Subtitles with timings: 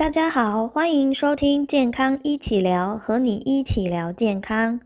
[0.00, 4.80] 大家好，欢迎收听健康一起聊，和你一起聊健康。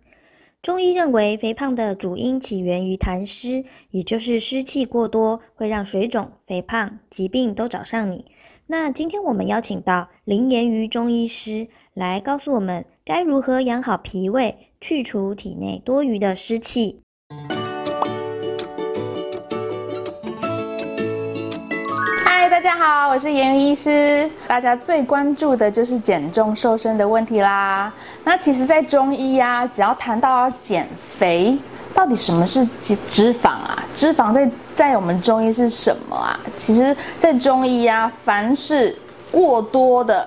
[0.61, 8.25] 中医认为，肥胖的主因起源于痰湿，也就是湿气过多会让水肿、肥胖、疾病都找上你。
[8.67, 17.04] 那今天我们邀请到林言瑜中医师来告诉我们，该如何养好脾胃，去除体内多余的湿气。
[22.65, 24.31] 大家好，我是颜瑜医师。
[24.47, 27.93] 大家最关注的就是减重瘦身的问题啦。
[28.25, 31.59] 那其实，在中医呀，只要谈到要减肥，
[31.93, 33.85] 到底什么是脂脂肪啊？
[33.95, 36.41] 脂肪在在我们中医是什么啊？
[36.57, 38.97] 其实，在中医呀，凡是
[39.31, 40.27] 过多的、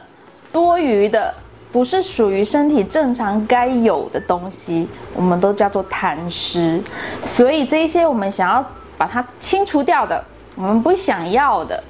[0.52, 1.34] 多余的，
[1.72, 6.80] 不是属于身体正常该有的东西，我们都叫做痰湿。
[7.24, 8.64] 所以，这一些我们想要
[8.96, 10.24] 把它清除掉的，
[10.54, 11.84] 我们不想要的。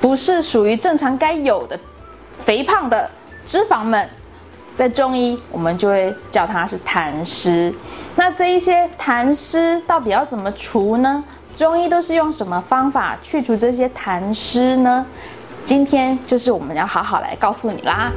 [0.00, 1.78] 不是属于正常该有的
[2.44, 3.08] 肥胖的
[3.46, 4.08] 脂肪们，
[4.74, 7.72] 在中医我们就会叫它是痰湿。
[8.16, 11.22] 那这一些痰湿到底要怎么除呢？
[11.54, 15.04] 中医都是用什么方法去除这些痰湿呢？
[15.66, 18.10] 今天就是我们要好好来告诉你啦。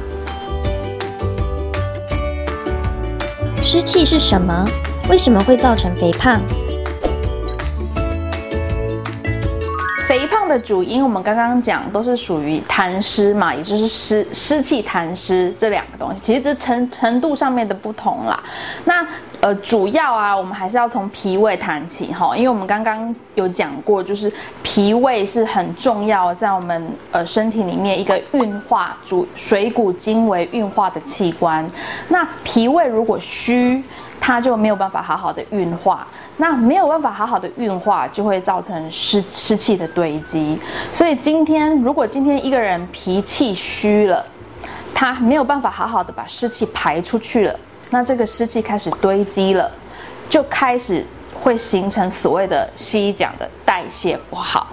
[3.62, 4.64] 湿气是什么？
[5.10, 6.40] 为什么会造成肥胖？
[10.14, 18.40] 肥胖的主因，我们刚刚讲都是属于痰湿嘛，也就是湿湿气痰湿这两个东西，其实这程程度上面的不同啦。
[18.84, 19.04] 那
[19.40, 31.68] 呃，主要啊，我们还是要从脾胃谈起哈，因为我们刚刚有讲过，就是脾胃是很重要，在我们呃身体里面一个运化主水谷精微运化的器官。
[32.06, 33.82] 那脾胃如果虚，
[34.20, 36.06] 它就没有办法好好的运化。
[36.36, 40.58] 那没有办法好好的运化，就会造成湿湿气的堆积。
[40.90, 44.24] 所以今天，如果今天一个人脾气虚了，
[44.92, 49.70] 他没有办法好好的把湿气排出去了，那这个湿气开始堆积了，
[50.28, 51.06] 就开始
[51.40, 54.66] 会形成所谓的西医讲的代谢不好。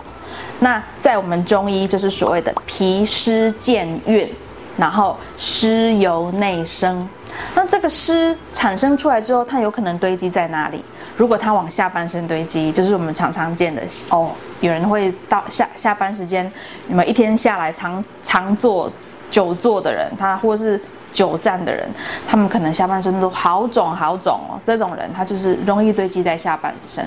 [0.59, 4.31] 那在我们中医就是所谓的脾湿健运，
[4.77, 7.07] 然后湿由内生。
[7.53, 10.83] 那这个湿产生出来之后，它有可能堆积在哪里？
[11.17, 14.31] 如果它往下半身堆积，就是我们常常见的哦，
[14.61, 16.49] 有人会到下下班时间，
[16.87, 18.91] 你们一天下来常常坐
[19.29, 20.79] 久坐的人，他或是
[21.11, 21.87] 久站的人，
[22.25, 24.59] 他们可能下半身都好肿好肿哦。
[24.63, 27.05] 这种人他就是容易堆积在下半身。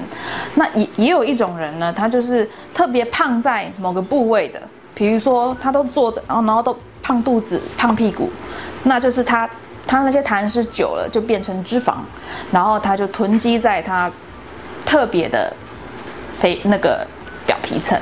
[0.54, 4.60] 那也也有一种人呢，他就是特别胖在某个部位的，
[4.94, 8.30] 比如说他都坐着，然后然后都胖肚子、胖屁股，
[8.82, 9.48] 那就是他。
[9.86, 11.94] 它那些痰湿久了就变成脂肪，
[12.50, 14.10] 然后它就囤积在它
[14.84, 15.52] 特别的
[16.38, 17.06] 肥那个
[17.46, 17.98] 表皮层。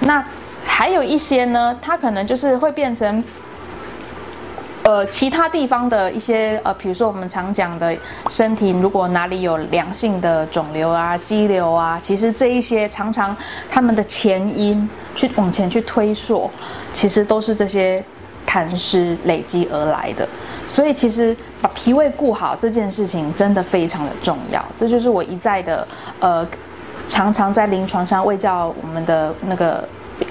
[0.00, 0.24] 那
[0.64, 3.22] 还有一些呢，它可能就是会变成
[4.82, 7.96] 呃其他地方的一些呃，比如说我们常讲的
[8.28, 13.36] 身体，如果哪里有良性的肿瘤啊、肌瘤啊，其实这一些常常
[13.70, 16.50] 他们的前因去往前去推溯，
[16.92, 18.04] 其实都是这些
[18.46, 20.28] 痰湿累积而来的。
[20.66, 25.86] 所以其实把脾胃顾好这件事情真的非常的重要，这就是我一再的
[26.20, 26.46] 呃，
[27.06, 29.86] 常常在临床上喂教我们的那个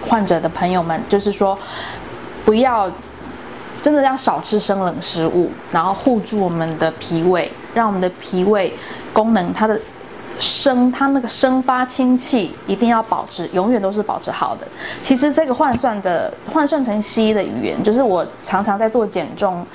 [0.08, 1.58] 患者的朋友们，就是说
[2.44, 2.90] 不要
[3.81, 8.74] 真的要少吃生冷食物，然后护住我们的脾胃，让我们的脾胃
[9.14, 9.80] 功能它的。
[10.41, 14.68] 生，它那个生发氢气一定要保持，永远都是保持好的。
[15.02, 19.66] 其实这个换算的换算成西医的语言，就是我常常在做减重，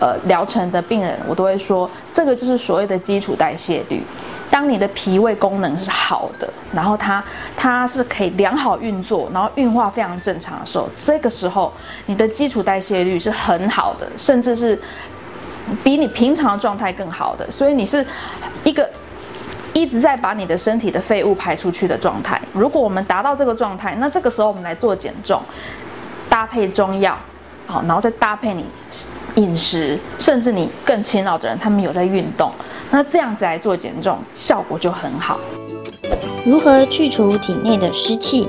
[0.00, 4.02] 呃疗程的病人，我都会说，这个就是所谓的基础代谢率。
[4.50, 7.22] 当你的脾胃功能是好的，然后它
[7.56, 11.72] 它是可以良好运作，然后运化非常正常的时候，这个时候
[12.06, 14.80] 你的基础代谢率是很好的，甚至是
[15.82, 17.50] 比你平常的状态更好的。
[17.50, 18.04] 所以你是
[18.64, 18.88] 一个。
[19.74, 22.40] 一直在把你的身体的废物排出去的状态。
[22.52, 25.42] 如果我们达到这个状态，那这个时候我们来做减重，
[26.28, 27.18] 搭配中药，
[27.66, 28.64] 好，然后再搭配你
[29.34, 32.50] 饮食，甚至你更勤劳的人，他们有在运动，
[32.90, 35.38] 那这样子来做减重，效果就很好。
[36.46, 38.48] 如何去除体内的湿气？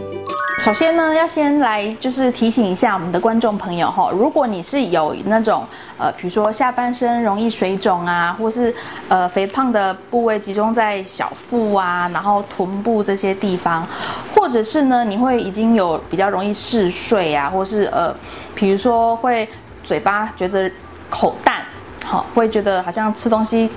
[0.60, 5.64] 首先呢，要先来就是提醒一下我们的观众朋友哈，如果你是有那种
[6.00, 8.74] 呃，比如说下半身容易水肿啊，或是
[9.08, 13.88] 呃肥胖的部位集中在小腹啊，然后臀部这些地方，
[14.34, 18.16] 或者是呢，你会已经有比较容易嗜睡啊，或是呃，
[18.56, 19.48] 比如说会
[19.84, 20.72] 嘴巴觉得
[21.12, 21.64] 口淡，
[22.04, 23.70] 好，会觉得好像吃东西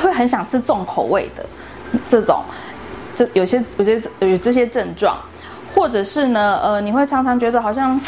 [0.00, 1.44] 会很想吃重口味的
[2.08, 2.44] 这种，
[3.16, 5.18] 这有些我觉得有这些症状。
[5.74, 8.00] 或者是呢，呃，你会常常觉得好像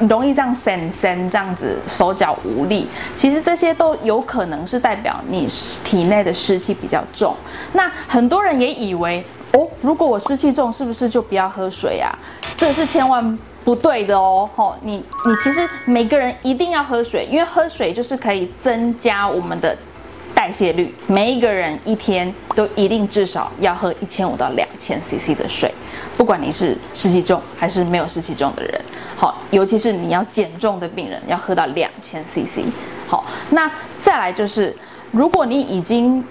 [0.00, 5.46] 容易这样伸伸这样子，手脚无力，其实这些都有可能是代表你
[5.84, 7.34] 体内的湿气比较重。
[7.72, 12.12] 那很多人也以为哦，如果我湿气重，是不是就不要喝水啊？
[12.56, 14.48] 这是千万不对的哦。
[14.54, 19.76] 吼，你你其实每个人一定要喝水，因为喝水就是可以增加我们的
[20.34, 20.94] 代谢率。
[21.06, 25.72] 每一个人一天都一定至少要喝一千五到两千 CC 的水。
[26.16, 28.80] 不管你是湿气重还是没有湿气重的人，
[29.16, 32.64] 好，尤其是你要减重的病人，要喝到两千 CC。
[33.06, 33.70] 好，那
[34.02, 34.74] 再来就是，
[35.10, 36.24] 如果你已经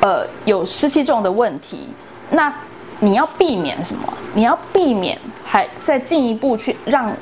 [0.00, 1.88] 呃有湿气重的问题，
[2.30, 2.54] 那
[3.00, 4.12] 你要避免什么？
[4.32, 7.12] 你要避免还再进一步去让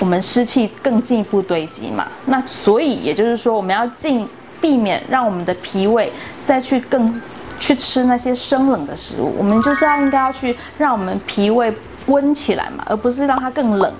[0.00, 2.08] 我们湿气更进一步堆积嘛？
[2.24, 4.28] 那所以也就是说，我们要尽
[4.60, 6.12] 避免让我们的脾胃
[6.44, 7.22] 再去更。
[7.58, 11.74] 去吃那些生冷的食物，我们就是要应该要去让我们脾胃
[12.06, 13.92] 温起来嘛，而不是让它更冷，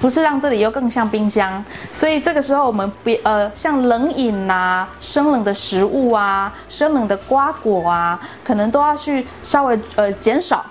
[0.00, 1.64] 不是让这里又更像冰箱。
[1.92, 10.64] 所以这个时候我们别呃像冷饮呐、生冷的食物啊、生冷的瓜果啊，可能都要去稍微呃减少。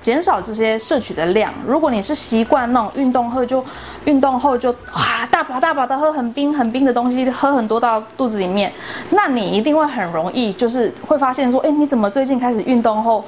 [0.00, 1.52] 减少这些摄取的量。
[1.66, 3.64] 如果你是习惯那种运动后就
[4.04, 8.72] 运动后就哇大把大把的喝很冰很冰的东西，喝很多到肚子里面，
[9.10, 13.24] 那你一定会很容易就是会发现说，哎，你怎么最近开始运动后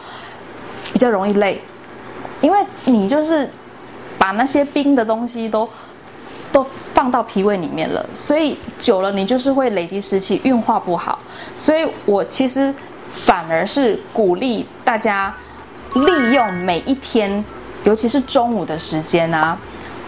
[0.93, 1.61] 比较容易累？
[2.41, 3.51] 因为你就是
[4.17, 5.69] 把那些冰的东西都
[6.53, 6.65] 都
[6.95, 11.19] 放到脾胃里面了，所以久了你就是会累积湿气，运化不好。
[11.59, 12.73] 所以我其实
[13.13, 15.35] 反而是鼓励大家。
[15.95, 17.45] 利用每一天，
[17.85, 19.57] 尤其是中午的时间啊，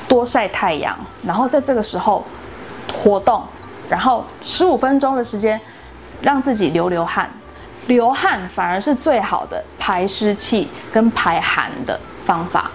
[0.06, 0.96] 多晒太阳，
[1.26, 2.24] 然后在这个时候
[2.92, 3.42] 活动，
[3.88, 5.60] 然后十五分钟的时间
[6.20, 7.28] 让自己流流汗，
[7.88, 12.70] 流汗反而是最好的排湿气跟排寒的方法，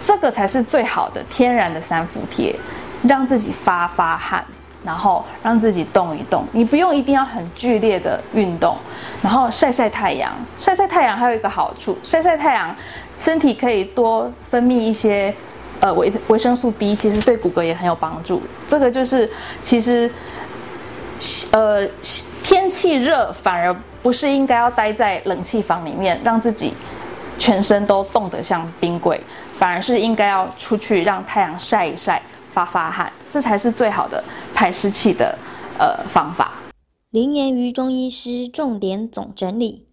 [0.00, 2.58] 这个才是最好的天然的三伏贴，
[3.02, 4.44] 让自己发发汗。
[4.86, 8.76] 然后让自己动一动，你不用一定要很剧烈的运动，
[9.20, 10.32] 然后晒晒太阳。
[10.56, 12.74] 晒晒太阳还有一个好处，晒晒太阳，
[13.16, 15.34] 身体可以多分泌一些
[15.80, 18.40] 呃维维生素 D，其实对骨骼也很有帮助。
[18.68, 19.28] 这个就是
[19.60, 20.08] 其实
[21.50, 21.84] 呃
[22.44, 23.74] 天气热反而
[24.04, 26.72] 不是应该要待在冷气房里面，让自己
[27.40, 29.20] 全身都冻得像冰柜，
[29.58, 32.22] 反而是应该要出去让太阳晒一晒。
[32.56, 34.24] 发发汗，这才是最好的
[34.54, 35.38] 排湿气的
[35.78, 36.52] 呃方法。
[37.10, 39.86] 林言于中医师重点总整理：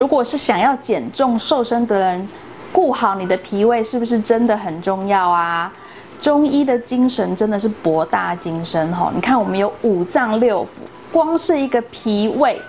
[0.00, 2.28] 如果是想要减重瘦身的人，
[2.70, 5.72] 顾好你的脾胃是不是真的很重要啊？
[6.20, 9.10] 中医的精神真的是博大精深哈！
[9.14, 10.68] 你看，我们有五脏六腑，
[11.10, 12.60] 光是一个脾胃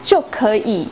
[0.00, 0.88] 就可以。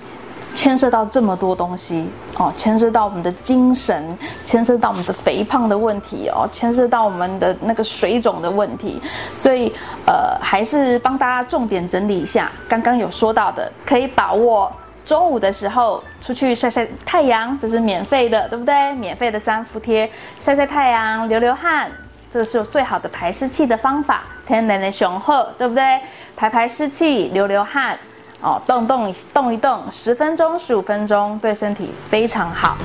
[0.56, 2.08] 牵涉到这么多东西
[2.38, 8.98] 哦，牵涉到我们的精神，牵涉到我们的肥胖的问题哦，牵涉到我们的那个水肿的问题，
[9.34, 9.70] 所以
[10.06, 12.50] 呃，还是帮大家重点整理一下。
[12.66, 14.72] 刚刚有说到的，可以把握
[15.04, 18.94] 中午的时候出去晒晒太阳，这是免费的，对不对？
[18.94, 20.10] 免费的三伏贴，
[20.40, 21.90] 晒晒太阳，流流汗，
[22.30, 26.00] 这是最好的排湿气的方法，天然的雄厚，对不对？
[26.34, 27.98] 排排湿气，流流汗。
[28.42, 32.76] 哦，动动动一动，十分钟、十五分钟，对身体非常好。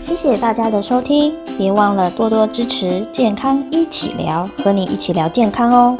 [0.00, 5.96] 谢谢大家的收听，别忘了多多支持健康一起聊，和你一起聊健康哦。